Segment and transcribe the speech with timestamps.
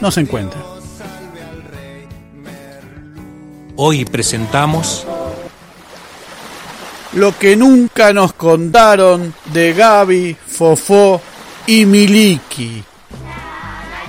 [0.00, 0.60] no se encuentra.
[3.76, 5.06] Hoy presentamos
[7.12, 11.20] Lo que nunca nos contaron de Gaby, Fofó
[11.66, 12.84] y Miliki.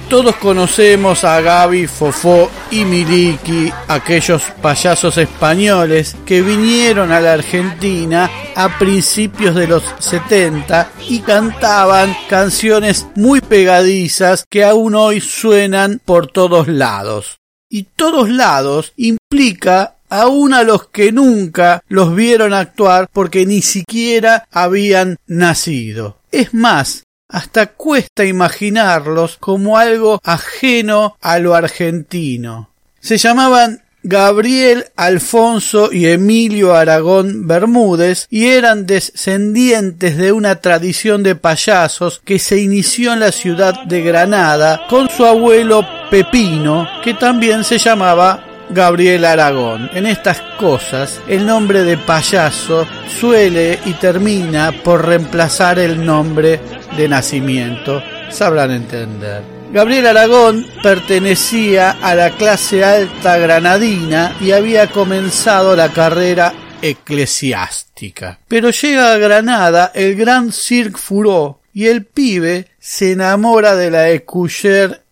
[0.10, 8.28] Todos conocemos a Gaby, Fofó y Miliki, aquellos payasos españoles que vinieron a la Argentina
[8.56, 16.26] a principios de los 70 y cantaban canciones muy pegadizas que aún hoy suenan por
[16.26, 17.38] todos lados.
[17.70, 24.48] Y todos lados implica aún a los que nunca los vieron actuar porque ni siquiera
[24.52, 26.18] habían nacido.
[26.32, 32.70] Es más, hasta cuesta imaginarlos como algo ajeno a lo argentino.
[33.00, 41.36] Se llamaban Gabriel, Alfonso y Emilio Aragón Bermúdez y eran descendientes de una tradición de
[41.36, 47.64] payasos que se inició en la ciudad de Granada con su abuelo Pepino, que también
[47.64, 49.90] se llamaba Gabriel Aragón.
[49.94, 52.88] En estas cosas, el nombre de payaso
[53.20, 56.60] suele y termina por reemplazar el nombre
[56.96, 58.02] de nacimiento.
[58.30, 59.42] Sabrán entender.
[59.72, 68.40] Gabriel Aragón pertenecía a la clase alta granadina y había comenzado la carrera eclesiástica.
[68.48, 74.10] Pero llega a Granada el gran Cirque Furó y el pibe se enamora de la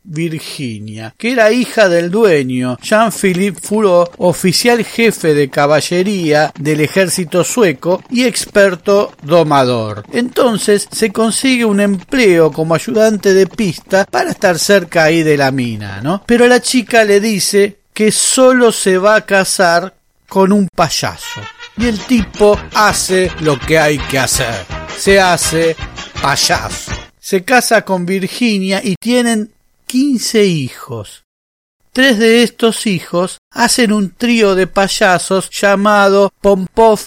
[0.08, 8.02] Virginia, que era hija del dueño, Jean-Philippe Fourot, oficial jefe de caballería del ejército sueco
[8.10, 10.04] y experto domador.
[10.12, 15.52] Entonces se consigue un empleo como ayudante de pista para estar cerca ahí de la
[15.52, 16.24] mina, ¿no?
[16.26, 19.94] Pero la chica le dice que solo se va a casar
[20.28, 21.42] con un payaso.
[21.78, 24.66] Y el tipo hace lo que hay que hacer.
[24.98, 25.76] Se hace
[26.22, 26.92] payaso.
[27.20, 29.52] Se casa con Virginia y tienen
[29.88, 31.24] 15 hijos.
[31.94, 37.00] Tres de estos hijos hacen un trío de payasos llamado Pompov,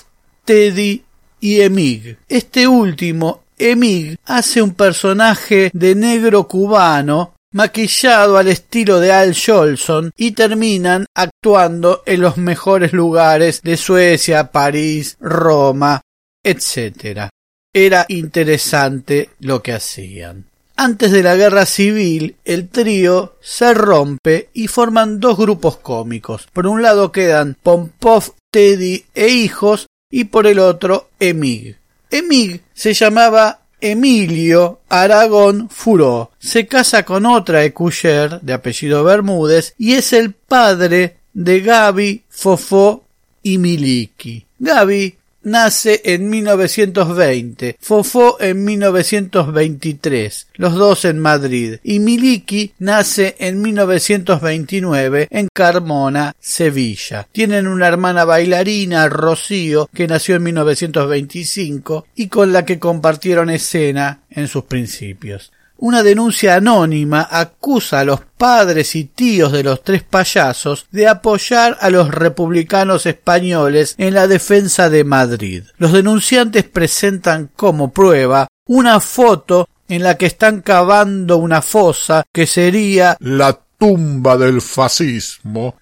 [0.44, 1.04] Teddy
[1.38, 2.18] y Emig.
[2.28, 10.10] Este último, Emig, hace un personaje de negro cubano maquillado al estilo de Al Jolson
[10.16, 16.00] y terminan actuando en los mejores lugares de Suecia, París, Roma,
[16.42, 17.28] etc.
[17.72, 20.49] Era interesante lo que hacían.
[20.82, 26.48] Antes de la guerra civil, el trío se rompe y forman dos grupos cómicos.
[26.54, 31.76] Por un lado quedan Pompov, Teddy e hijos y por el otro Emig.
[32.10, 36.30] Emig se llamaba Emilio Aragón Furó.
[36.38, 43.04] Se casa con otra Ecuyer de apellido Bermúdez y es el padre de Gaby, Fofó
[43.42, 44.46] y Miliki.
[44.58, 53.60] Gaby nace en 1920, Fofó en 1923, los dos en Madrid, y Miliki nace en
[53.62, 57.26] 1929 en Carmona, Sevilla.
[57.32, 64.20] Tienen una hermana bailarina, Rocío, que nació en 1925 y con la que compartieron escena
[64.30, 65.52] en sus principios.
[65.82, 71.78] Una denuncia anónima acusa a los padres y tíos de los tres payasos de apoyar
[71.80, 75.64] a los republicanos españoles en la defensa de Madrid.
[75.78, 82.46] Los denunciantes presentan como prueba una foto en la que están cavando una fosa que
[82.46, 85.76] sería la tumba del fascismo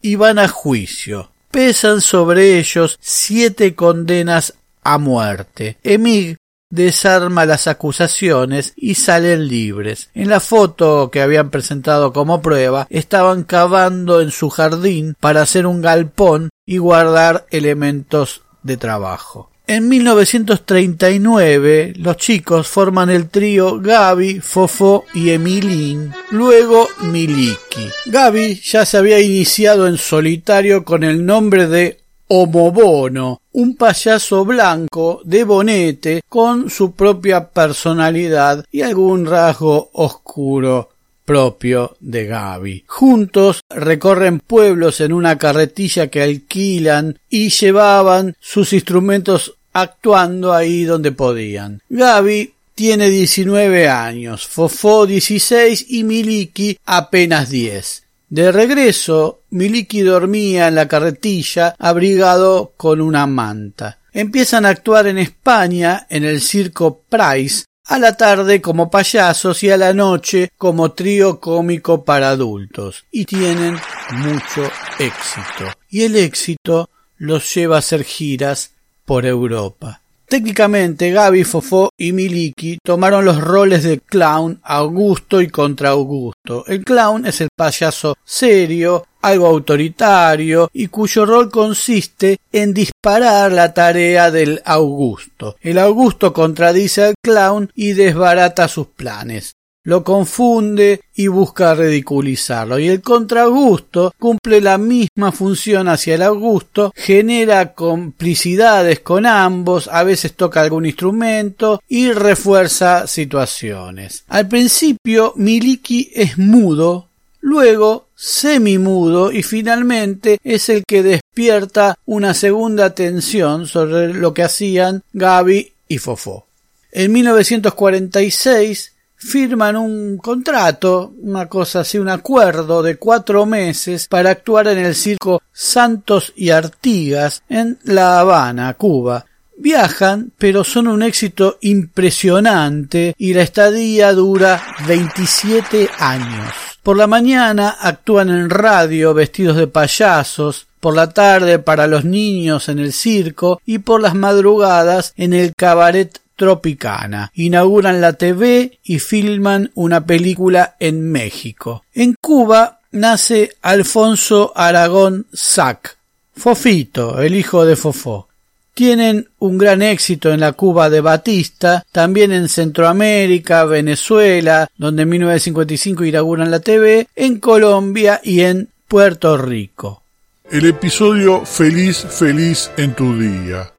[0.00, 1.32] y van a juicio.
[1.50, 4.54] Pesan sobre ellos siete condenas
[4.84, 5.78] a muerte.
[5.82, 6.39] Emig
[6.70, 10.10] desarma las acusaciones y salen libres.
[10.14, 15.66] En la foto que habían presentado como prueba estaban cavando en su jardín para hacer
[15.66, 19.50] un galpón y guardar elementos de trabajo.
[19.66, 27.88] En 1939 los chicos forman el trío Gaby, Fofo y Emilín, luego Miliki.
[28.06, 31.99] Gaby ya se había iniciado en solitario con el nombre de
[32.32, 40.90] Omobono, un payaso blanco de bonete con su propia personalidad y algún rasgo oscuro
[41.24, 42.84] propio de Gaby.
[42.86, 51.10] Juntos recorren pueblos en una carretilla que alquilan y llevaban sus instrumentos actuando ahí donde
[51.10, 51.82] podían.
[51.88, 58.04] Gaby tiene 19 años, Fofó 16 y Miliki apenas 10.
[58.30, 63.98] De regreso, Miliki dormía en la carretilla abrigado con una manta.
[64.12, 69.70] Empiezan a actuar en España en el circo Price, a la tarde como payasos y
[69.70, 73.76] a la noche como trío cómico para adultos, y tienen
[74.12, 74.62] mucho
[75.00, 75.64] éxito.
[75.88, 76.88] Y el éxito
[77.18, 78.74] los lleva a hacer giras
[79.04, 80.02] por Europa.
[80.30, 86.64] Técnicamente, Gaby, Fofó y Miliki tomaron los roles de clown Augusto y contra Augusto.
[86.68, 93.74] El clown es el payaso serio, algo autoritario y cuyo rol consiste en disparar la
[93.74, 95.56] tarea del Augusto.
[95.60, 102.78] El Augusto contradice al clown y desbarata sus planes lo confunde y busca ridiculizarlo.
[102.78, 110.02] Y el contragusto cumple la misma función hacia el Augusto, genera complicidades con ambos, a
[110.02, 114.24] veces toca algún instrumento y refuerza situaciones.
[114.28, 117.08] Al principio Miliki es mudo,
[117.40, 125.02] luego semimudo y finalmente es el que despierta una segunda tensión sobre lo que hacían
[125.14, 126.46] Gaby y Fofó.
[126.92, 134.68] En 1946 firman un contrato, una cosa así, un acuerdo de cuatro meses para actuar
[134.68, 139.26] en el circo Santos y Artigas en La Habana, Cuba.
[139.58, 146.54] Viajan, pero son un éxito impresionante y la estadía dura 27 años.
[146.82, 152.70] Por la mañana actúan en radio vestidos de payasos, por la tarde para los niños
[152.70, 157.30] en el circo y por las madrugadas en el cabaret Tropicana.
[157.34, 161.84] Inauguran la TV y filman una película en México.
[161.92, 165.98] En Cuba nace Alfonso Aragón Sac,
[166.34, 168.28] Fofito, el hijo de Fofó.
[168.72, 175.10] Tienen un gran éxito en la Cuba de Batista, también en Centroamérica, Venezuela, donde en
[175.10, 180.02] 1955 inauguran la TV, en Colombia y en Puerto Rico.
[180.50, 183.70] El episodio Feliz, feliz en tu día.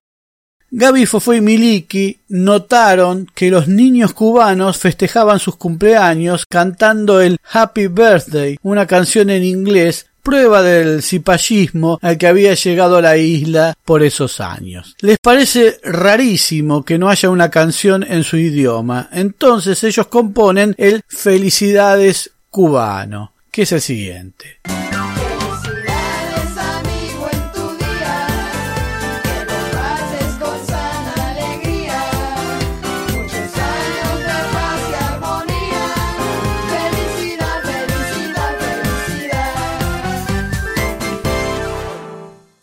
[0.74, 7.88] Gaby Fofo y Miliki notaron que los niños cubanos festejaban sus cumpleaños cantando el Happy
[7.88, 14.02] Birthday, una canción en inglés prueba del cipallismo al que había llegado la isla por
[14.02, 14.96] esos años.
[15.02, 21.04] Les parece rarísimo que no haya una canción en su idioma, entonces ellos componen el
[21.06, 24.62] Felicidades cubano, que es el siguiente.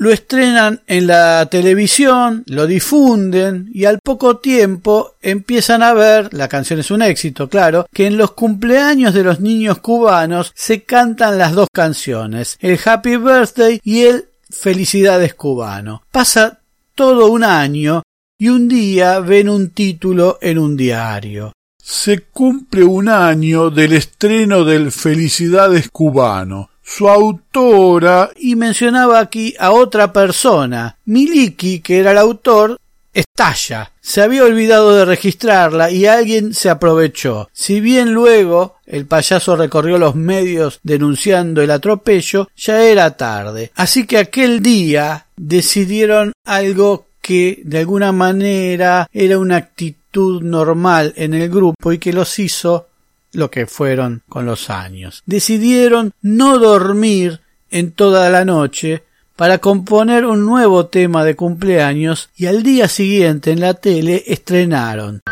[0.09, 6.49] Lo estrenan en la televisión, lo difunden y al poco tiempo empiezan a ver, la
[6.49, 11.37] canción es un éxito, claro, que en los cumpleaños de los niños cubanos se cantan
[11.37, 16.05] las dos canciones, el Happy Birthday y el Felicidades cubano.
[16.11, 16.61] Pasa
[16.95, 18.03] todo un año
[18.39, 21.53] y un día ven un título en un diario.
[21.83, 29.73] Se cumple un año del estreno del Felicidades cubano su autora y mencionaba aquí a
[29.73, 30.97] otra persona.
[31.05, 32.79] Miliki, que era el autor,
[33.13, 33.93] estalla.
[34.01, 37.51] Se había olvidado de registrarla y alguien se aprovechó.
[37.53, 43.71] Si bien luego el payaso recorrió los medios denunciando el atropello, ya era tarde.
[43.75, 51.35] Así que aquel día decidieron algo que de alguna manera era una actitud normal en
[51.35, 52.87] el grupo y que los hizo
[53.33, 55.23] lo que fueron con los años.
[55.27, 59.03] Decidieron no dormir en toda la noche
[59.37, 65.23] para componer un nuevo tema de cumpleaños y al día siguiente en la tele estrenaron.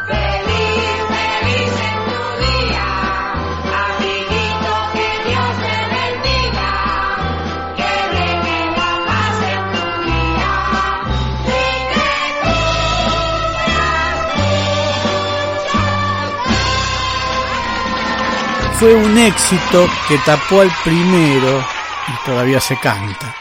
[18.79, 21.65] Fue un éxito que tapó al primero
[22.09, 23.35] y todavía se canta.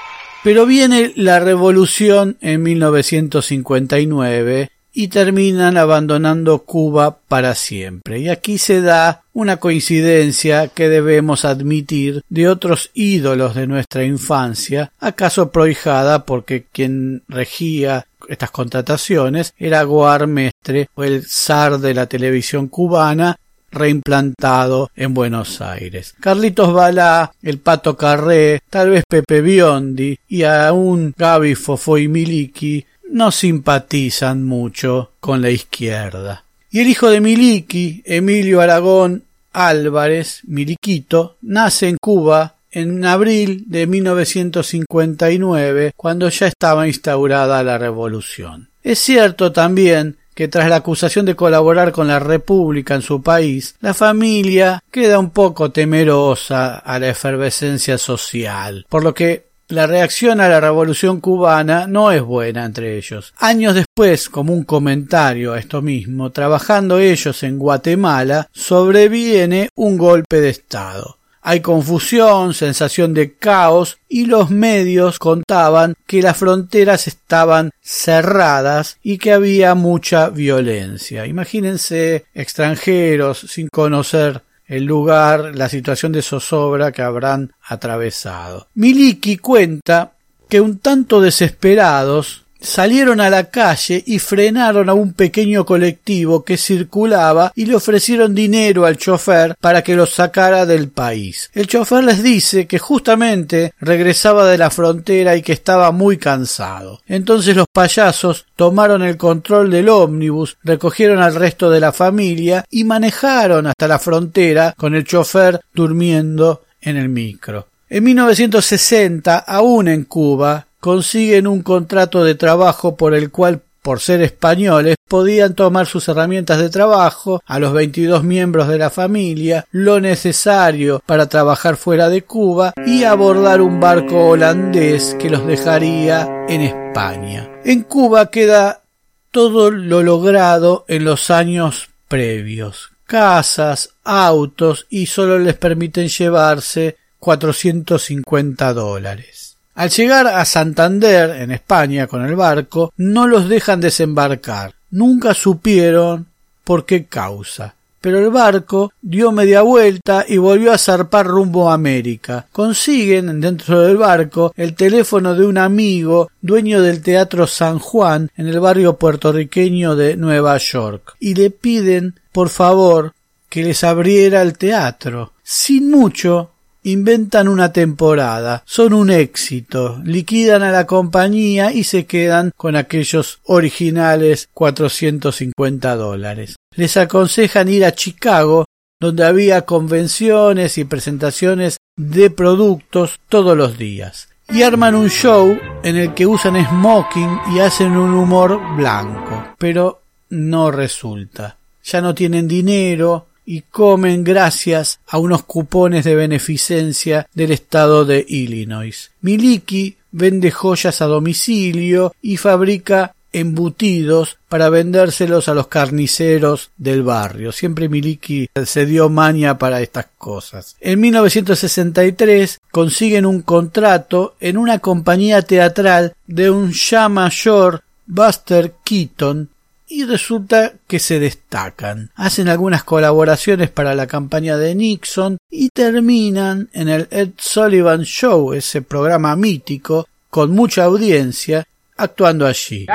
[0.44, 8.20] Pero viene la revolución en 1959 y terminan abandonando Cuba para siempre.
[8.20, 14.94] Y aquí se da una coincidencia que debemos admitir de otros ídolos de nuestra infancia,
[15.02, 22.06] acaso prohijada porque quien regía estas contrataciones era Goar Mestre o el zar de la
[22.08, 23.38] televisión cubana
[23.76, 26.16] reimplantado en Buenos Aires.
[26.20, 32.86] Carlitos Balá, el Pato Carré, tal vez Pepe Biondi y aún Gaby Fofo y Miliki
[33.12, 36.44] no simpatizan mucho con la izquierda.
[36.72, 43.88] Y el hijo de Miliki, Emilio Aragón Álvarez, Miliquito, nace en Cuba en abril de
[43.88, 48.68] 1959, cuando ya estaba instaurada la revolución.
[48.84, 53.76] Es cierto también que tras la acusación de colaborar con la República en su país,
[53.80, 60.42] la familia queda un poco temerosa a la efervescencia social, por lo que la reacción
[60.42, 63.34] a la revolución cubana no es buena entre ellos.
[63.38, 70.40] Años después, como un comentario a esto mismo, trabajando ellos en Guatemala, sobreviene un golpe
[70.40, 71.18] de Estado.
[71.48, 79.20] Hay confusión, sensación de caos y los medios contaban que las fronteras estaban cerradas y
[79.20, 81.28] que había mucha violencia.
[81.28, 88.68] Imagínense extranjeros sin conocer el lugar, la situación de zozobra que habrán atravesado.
[88.74, 90.14] Miliki cuenta
[90.50, 96.58] que un tanto desesperados salieron a la calle y frenaron a un pequeño colectivo que
[96.58, 101.50] circulaba y le ofrecieron dinero al chofer para que los sacara del país.
[101.54, 107.02] El chofer les dice que justamente regresaba de la frontera y que estaba muy cansado.
[107.08, 112.84] Entonces los payasos tomaron el control del ómnibus, recogieron al resto de la familia y
[112.84, 117.68] manejaron hasta la frontera con el chofer durmiendo en el micro.
[117.90, 124.22] En 1960, aún en Cuba, consiguen un contrato de trabajo por el cual por ser
[124.22, 130.00] españoles, podían tomar sus herramientas de trabajo a los 22 miembros de la familia, lo
[130.00, 136.62] necesario para trabajar fuera de Cuba y abordar un barco holandés que los dejaría en
[136.62, 137.50] España.
[137.64, 138.84] En Cuba queda
[139.32, 142.92] todo lo logrado en los años previos.
[143.08, 149.45] Casas, autos y solo les permiten llevarse 450 dólares.
[149.76, 154.74] Al llegar a Santander, en España, con el barco, no los dejan desembarcar.
[154.92, 156.28] Nunca supieron
[156.64, 157.76] por qué causa.
[158.00, 162.48] Pero el barco dio media vuelta y volvió a zarpar rumbo a América.
[162.52, 168.48] Consiguen dentro del barco el teléfono de un amigo dueño del Teatro San Juan en
[168.48, 173.14] el barrio puertorriqueño de Nueva York y le piden, por favor,
[173.50, 175.34] que les abriera el teatro.
[175.42, 176.52] Sin mucho,
[176.86, 183.40] inventan una temporada, son un éxito, liquidan a la compañía y se quedan con aquellos
[183.44, 186.56] originales 450 dólares.
[186.76, 188.66] Les aconsejan ir a Chicago,
[189.02, 194.30] donde había convenciones y presentaciones de productos todos los días.
[194.50, 200.02] Y arman un show en el que usan smoking y hacen un humor blanco, pero
[200.30, 201.58] no resulta.
[201.84, 208.26] Ya no tienen dinero, y comen gracias a unos cupones de beneficencia del estado de
[208.28, 209.12] Illinois.
[209.22, 217.52] Miliki vende joyas a domicilio y fabrica embutidos para vendérselos a los carniceros del barrio.
[217.52, 220.78] Siempre Miliki se dio maña para estas cosas.
[220.80, 229.50] En 1963 consiguen un contrato en una compañía teatral de un ya mayor Buster Keaton
[229.96, 232.10] y resulta que se destacan.
[232.16, 238.52] Hacen algunas colaboraciones para la campaña de Nixon y terminan en el Ed Sullivan Show,
[238.52, 242.86] ese programa mítico con mucha audiencia, actuando allí.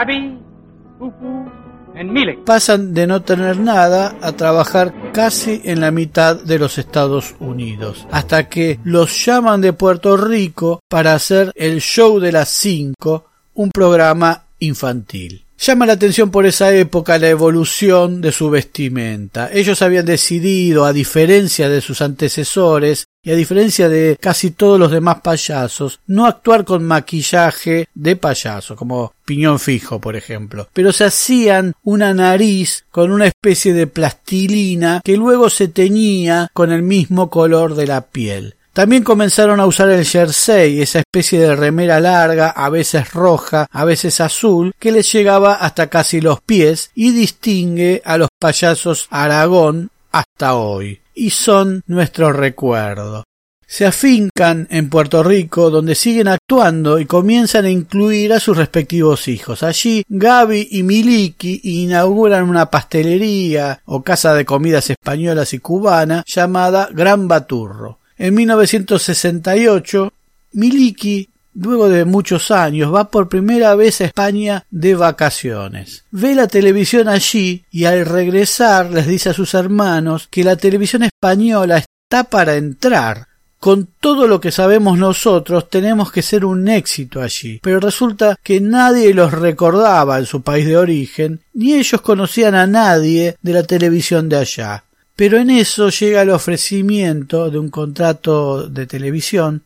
[2.45, 8.07] Pasan de no tener nada a trabajar casi en la mitad de los Estados Unidos,
[8.11, 13.71] hasta que los llaman de Puerto Rico para hacer el show de las cinco, un
[13.71, 15.45] programa infantil.
[15.63, 19.51] Llama la atención por esa época la evolución de su vestimenta.
[19.53, 24.91] Ellos habían decidido, a diferencia de sus antecesores y a diferencia de casi todos los
[24.91, 31.05] demás payasos, no actuar con maquillaje de payaso, como piñón fijo, por ejemplo, pero se
[31.05, 37.29] hacían una nariz con una especie de plastilina que luego se teñía con el mismo
[37.29, 38.55] color de la piel.
[38.73, 43.85] También comenzaron a usar el jersey, esa especie de remera larga, a veces roja, a
[43.85, 49.91] veces azul, que les llegaba hasta casi los pies y distingue a los payasos Aragón
[50.13, 51.01] hasta hoy.
[51.15, 53.25] y son nuestro recuerdo.
[53.67, 59.29] Se afincan en Puerto Rico, donde siguen actuando y comienzan a incluir a sus respectivos
[59.29, 59.63] hijos.
[59.63, 66.89] Allí, Gaby y Miliki inauguran una pastelería o casa de comidas españolas y cubana llamada
[66.91, 68.00] Gran Baturro.
[68.21, 70.13] En 1968,
[70.53, 76.05] Miliki luego de muchos años, va por primera vez a España de vacaciones.
[76.11, 81.03] Ve la televisión allí y al regresar les dice a sus hermanos que la televisión
[81.03, 83.27] española está para entrar.
[83.59, 88.61] Con todo lo que sabemos nosotros tenemos que ser un éxito allí, pero resulta que
[88.61, 93.63] nadie los recordaba en su país de origen, ni ellos conocían a nadie de la
[93.63, 94.85] televisión de allá.
[95.21, 99.65] Pero en eso llega el ofrecimiento de un contrato de televisión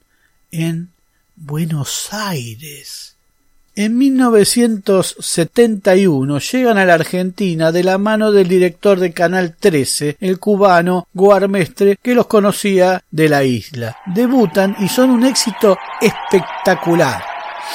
[0.51, 0.89] en
[1.37, 3.15] Buenos Aires.
[3.77, 10.41] En 1971 llegan a la Argentina de la mano del director de Canal 13, el
[10.41, 13.97] cubano Guarmestre, que los conocía de la isla.
[14.07, 17.23] Debutan y son un éxito espectacular.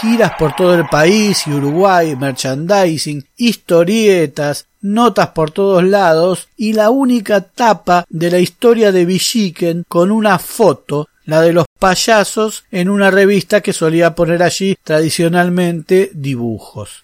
[0.02, 6.90] Giras por todo el país y Uruguay, merchandising, historietas, notas por todos lados y la
[6.90, 12.90] única tapa de la historia de Villiquen con una foto la de los payasos en
[12.90, 17.04] una revista que solía poner allí tradicionalmente dibujos.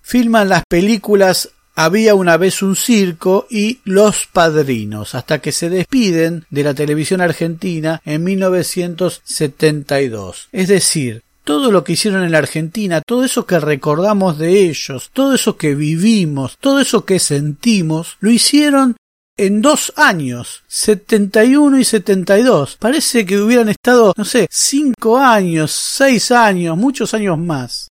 [0.00, 6.46] Filman las películas había una vez un circo y Los Padrinos, hasta que se despiden
[6.50, 10.50] de la televisión argentina en 1972.
[10.52, 15.10] Es decir, todo lo que hicieron en la Argentina, todo eso que recordamos de ellos,
[15.12, 18.96] todo eso que vivimos, todo eso que sentimos, lo hicieron
[19.36, 22.76] en dos años, 71 y 72.
[22.76, 27.88] Parece que hubieran estado, no sé, cinco años, seis años, muchos años más.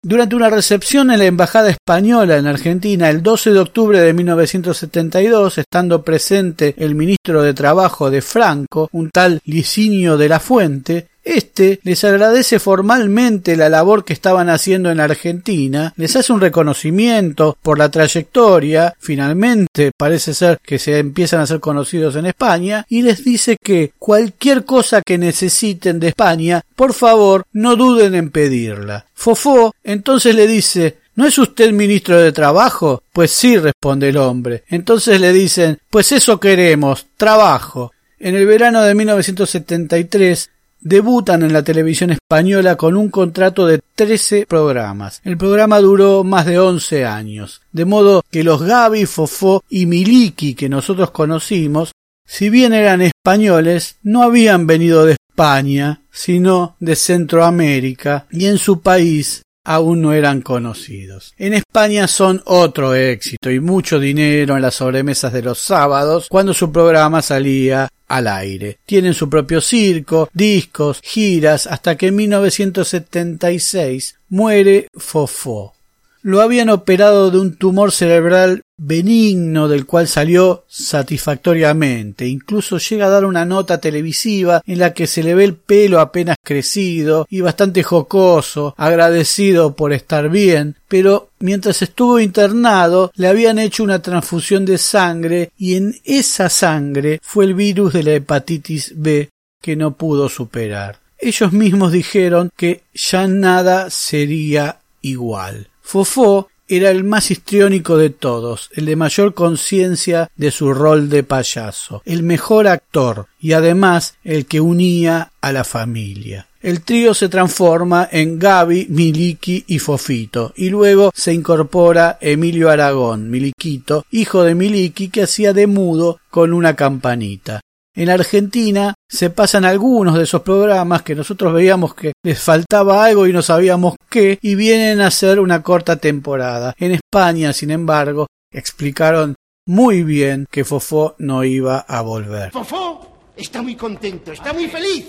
[0.00, 5.58] Durante una recepción en la Embajada Española en Argentina el 12 de octubre de 1972,
[5.58, 11.80] estando presente el ministro de Trabajo de Franco, un tal Licinio de la Fuente, este
[11.82, 17.78] les agradece formalmente la labor que estaban haciendo en Argentina, les hace un reconocimiento por
[17.78, 23.24] la trayectoria, finalmente parece ser que se empiezan a ser conocidos en España, y les
[23.24, 29.06] dice que cualquier cosa que necesiten de España, por favor, no duden en pedirla.
[29.14, 33.02] Fofó entonces le dice ¿No es usted ministro de Trabajo?
[33.12, 34.62] Pues sí, responde el hombre.
[34.68, 37.92] Entonces le dicen Pues eso queremos, trabajo.
[38.20, 44.46] En el verano de 1973 debutan en la televisión española con un contrato de 13
[44.46, 45.20] programas.
[45.24, 50.54] El programa duró más de 11 años, de modo que los Gaby, Fofó y Miliki
[50.54, 51.92] que nosotros conocimos,
[52.26, 58.80] si bien eran españoles, no habían venido de España, sino de Centroamérica, y en su
[58.80, 61.34] país aún no eran conocidos.
[61.36, 66.54] En España son otro éxito y mucho dinero en las sobremesas de los sábados cuando
[66.54, 68.78] su programa salía al aire.
[68.86, 75.74] Tienen su propio circo, discos, giras, hasta que en 1976 muere Fofó.
[76.22, 82.26] Lo habían operado de un tumor cerebral benigno del cual salió satisfactoriamente.
[82.26, 86.00] Incluso llega a dar una nota televisiva en la que se le ve el pelo
[86.00, 93.58] apenas crecido y bastante jocoso, agradecido por estar bien, pero mientras estuvo internado le habían
[93.58, 98.92] hecho una transfusión de sangre y en esa sangre fue el virus de la hepatitis
[98.96, 99.28] B
[99.60, 101.00] que no pudo superar.
[101.18, 105.68] Ellos mismos dijeron que ya nada sería igual.
[105.88, 111.22] Fofó era el más histriónico de todos, el de mayor conciencia de su rol de
[111.22, 116.46] payaso, el mejor actor y además el que unía a la familia.
[116.60, 123.30] El trío se transforma en Gaby, Miliki y Fofito, y luego se incorpora Emilio Aragón,
[123.30, 127.62] Miliquito, hijo de Miliki, que hacía de mudo con una campanita.
[127.98, 133.26] En Argentina se pasan algunos de esos programas que nosotros veíamos que les faltaba algo
[133.26, 136.76] y no sabíamos qué y vienen a ser una corta temporada.
[136.78, 139.34] En España, sin embargo, explicaron
[139.66, 142.52] muy bien que Fofó no iba a volver.
[142.52, 145.06] Fofó está muy contento, está muy feliz.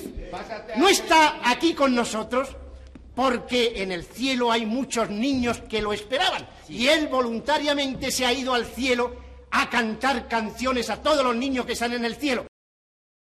[0.75, 2.49] No está aquí con nosotros
[3.13, 8.33] porque en el cielo hay muchos niños que lo esperaban y él voluntariamente se ha
[8.33, 9.15] ido al cielo
[9.51, 12.48] a cantar canciones a todos los niños que están en el cielo.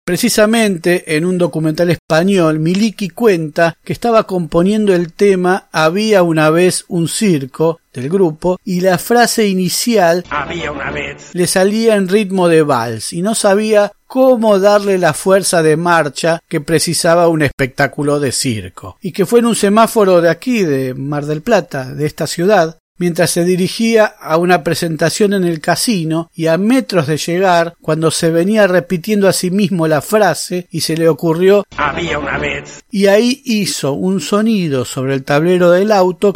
[0.09, 6.83] Precisamente en un documental español, Miliki cuenta que estaba componiendo el tema Había una vez
[6.87, 12.47] un circo del grupo y la frase inicial Había una vez le salía en ritmo
[12.47, 18.19] de vals y no sabía cómo darle la fuerza de marcha que precisaba un espectáculo
[18.19, 18.97] de circo.
[19.03, 22.78] Y que fue en un semáforo de aquí, de Mar del Plata, de esta ciudad,
[22.99, 28.11] mientras se dirigía a una presentación en el casino y a metros de llegar, cuando
[28.11, 32.83] se venía repitiendo a sí mismo la frase y se le ocurrió Había una vez.
[32.91, 36.33] y ahí hizo un sonido sobre el tablero del auto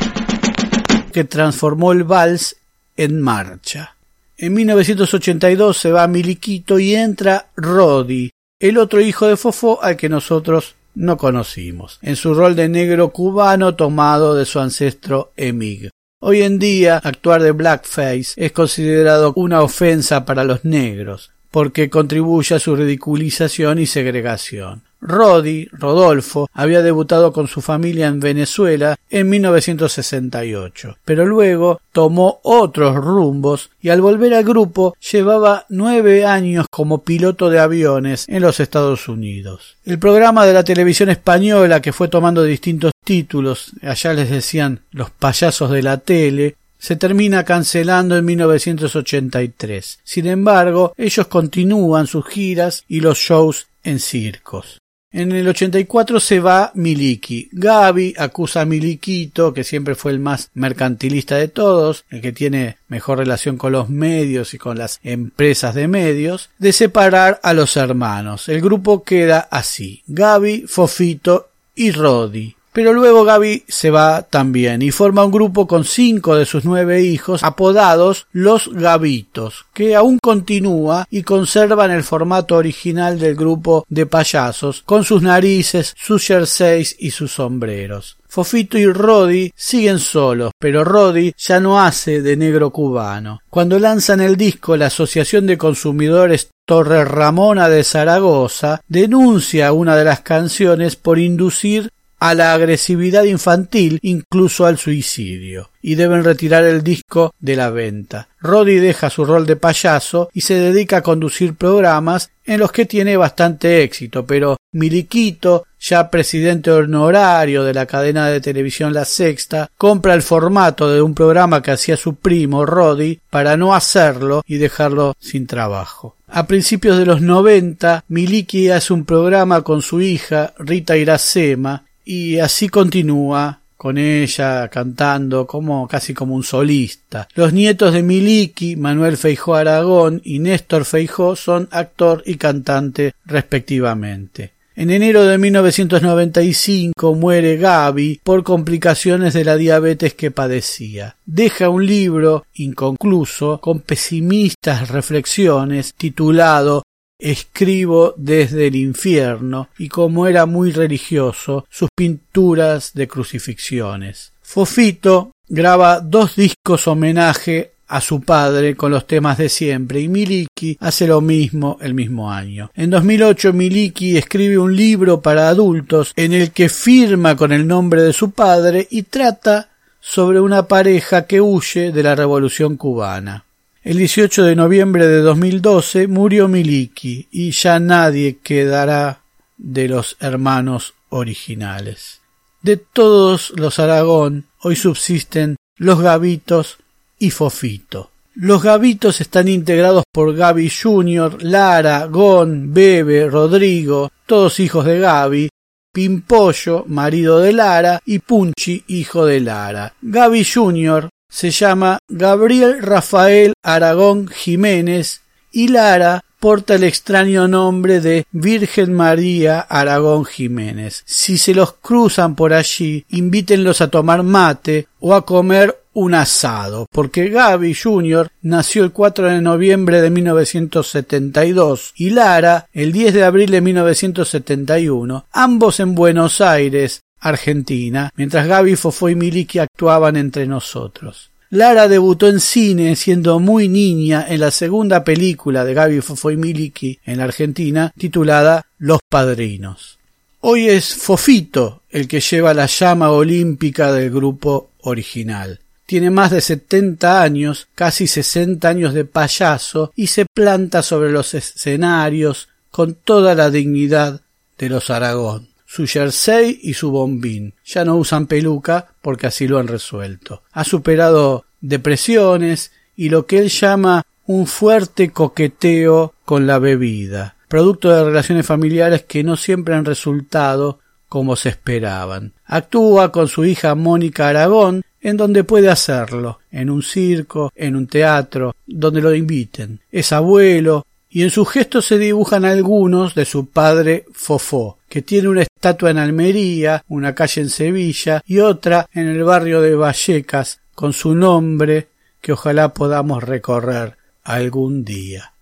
[1.12, 2.56] que transformó el vals
[2.98, 3.96] en marcha.
[4.38, 9.96] En 1982 se va a Miliquito y entra Roddy, el otro hijo de Fofó al
[9.96, 15.90] que nosotros no conocimos, en su rol de negro cubano tomado de su ancestro Emig.
[16.26, 22.56] Hoy en día, actuar de blackface es considerado una ofensa para los negros, porque contribuye
[22.56, 24.84] a su ridiculización y segregación.
[25.02, 32.96] Roddy, Rodolfo, había debutado con su familia en Venezuela en 1968, pero luego tomó otros
[32.96, 38.62] rumbos y al volver al grupo llevaba nueve años como piloto de aviones en los
[38.62, 39.76] Estados Unidos.
[39.84, 45.10] El programa de la televisión española que fue tomando distintos títulos, allá les decían los
[45.10, 50.00] payasos de la tele, se termina cancelando en 1983.
[50.04, 54.80] Sin embargo, ellos continúan sus giras y los shows en circos.
[55.14, 57.48] En el 84 se va Miliki.
[57.52, 62.78] Gaby acusa a Miliquito, que siempre fue el más mercantilista de todos, el que tiene
[62.88, 67.78] mejor relación con los medios y con las empresas de medios, de separar a los
[67.78, 68.50] hermanos.
[68.50, 70.02] El grupo queda así.
[70.08, 72.56] Gaby, Fofito y Roddy.
[72.74, 77.04] Pero luego Gaby se va también y forma un grupo con cinco de sus nueve
[77.04, 84.08] hijos apodados los Gavitos, que aún continúa y conservan el formato original del grupo de
[84.08, 88.18] payasos, con sus narices, sus jerseys y sus sombreros.
[88.28, 93.42] Fofito y Roddy siguen solos, pero Roddy ya no hace de negro cubano.
[93.52, 100.06] Cuando lanzan el disco la Asociación de Consumidores Torre Ramona de Zaragoza denuncia una de
[100.06, 101.92] las canciones por inducir
[102.24, 108.30] a la agresividad infantil, incluso al suicidio, y deben retirar el disco de la venta.
[108.40, 112.86] Roddy deja su rol de payaso y se dedica a conducir programas en los que
[112.86, 119.70] tiene bastante éxito, pero Miliquito, ya presidente honorario de la cadena de televisión La Sexta,
[119.78, 124.60] compra el formato de un programa que hacía su primo Roddy para no hacerlo y
[124.60, 126.16] dejarlo sin trabajo.
[126.30, 132.40] A principios de los noventa, Miliki hace un programa con su hija, Rita Iracema, y
[132.40, 137.28] así continúa con ella cantando como casi como un solista.
[137.36, 144.54] Los nietos de Miliki, Manuel Feijó Aragón y Néstor Feijó son actor y cantante respectivamente.
[144.76, 151.18] En enero de 1995 muere Gaby por complicaciones de la diabetes que padecía.
[151.26, 156.84] Deja un libro inconcluso con pesimistas reflexiones titulado
[157.24, 164.34] Escribo desde el infierno y como era muy religioso, sus pinturas de crucifixiones.
[164.42, 170.78] Fofito graba dos discos homenaje a su padre con los temas de siempre y Miliki
[170.82, 172.72] hace lo mismo el mismo año.
[172.76, 178.02] En 2008 Miliki escribe un libro para adultos en el que firma con el nombre
[178.02, 179.70] de su padre y trata
[180.02, 183.46] sobre una pareja que huye de la revolución cubana.
[183.84, 189.24] El 18 de noviembre de 2012 murió Miliki y ya nadie quedará
[189.58, 192.22] de los hermanos originales.
[192.62, 196.78] De todos los Aragón hoy subsisten los Gavitos
[197.20, 198.12] y Fofito.
[198.36, 205.50] Los Gavitos están integrados por Gaby Jr., Lara, Gon, Bebe, Rodrigo, todos hijos de Gaby,
[205.94, 209.94] Pimpollo, marido de Lara, y Punchi, hijo de Lara.
[210.02, 211.10] Gaby Jr.
[211.34, 219.62] se llama Gabriel Rafael Aragón Jiménez y Lara porta el extraño nombre de Virgen María
[219.62, 221.02] Aragón Jiménez.
[221.06, 226.88] Si se los cruzan por allí, invítenlos a tomar mate o a comer un asado,
[226.92, 228.30] porque Gaby Jr.
[228.42, 235.26] nació el 4 de noviembre de 1972 y Lara el 10 de abril de 1971,
[235.32, 241.30] ambos en Buenos Aires, Argentina, mientras Gaby, Fofó y Miliki actuaban entre nosotros.
[241.50, 246.38] Lara debutó en cine siendo muy niña en la segunda película de Gaby Fofó y
[246.38, 250.00] Miliki en la Argentina titulada Los Padrinos.
[250.42, 255.60] Hoy es Fofito el que lleva la llama olímpica del grupo original.
[255.86, 261.34] Tiene más de setenta años, casi sesenta años de payaso y se planta sobre los
[261.36, 264.22] escenarios con toda la dignidad
[264.58, 267.56] de los Aragón su jersey y su bombín.
[267.66, 270.44] Ya no usan peluca porque así lo han resuelto.
[270.52, 277.90] Ha superado depresiones y lo que él llama un fuerte coqueteo con la bebida, producto
[277.90, 280.78] de relaciones familiares que no siempre han resultado
[281.10, 282.34] como se esperaban.
[282.46, 287.88] Actúa con su hija Mónica Aragón en donde puede hacerlo, en un circo, en un
[287.88, 289.80] teatro, donde lo inviten.
[289.92, 295.28] Es abuelo, y en sus gestos se dibujan algunos de su padre Fofó, que tiene
[295.28, 300.60] una estatua en Almería, una calle en Sevilla y otra en el barrio de Vallecas
[300.76, 301.88] con su nombre
[302.22, 305.34] que ojalá podamos recorrer algún día.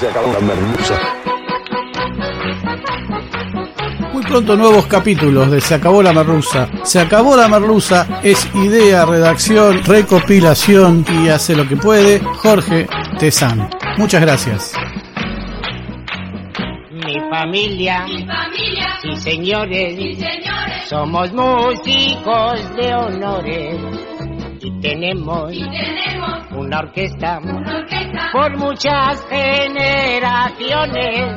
[0.00, 1.00] Se acabó la merluza.
[4.12, 6.68] Muy pronto nuevos capítulos de Se acabó la merluza.
[6.82, 12.88] Se acabó la merluza es idea, redacción, recopilación y hace lo que puede Jorge
[13.20, 13.70] Tezán.
[13.96, 14.72] Muchas gracias.
[17.08, 23.76] Mi familia, Mi familia, sí señores, sí señores, somos músicos de honores
[24.60, 28.28] y tenemos y tenemos una orquesta una orquesta.
[28.30, 31.30] por muchas generaciones.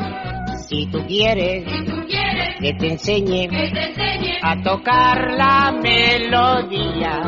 [0.67, 5.71] Si tú quieres Si tú quieres que te enseñe que te enseñe, a tocar la
[5.71, 7.21] melodía,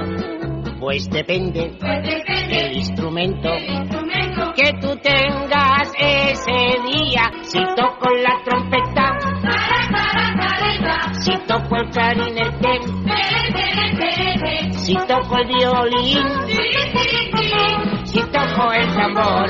[0.82, 4.03] pues depende pues depende del instrumento del instrumento.
[4.52, 7.32] Que tú tengas ese día.
[7.44, 9.18] Si toco la trompeta,
[11.14, 12.80] si toco el clarinete,
[14.72, 16.28] si toco el violín,
[18.06, 19.50] si toco el tambor.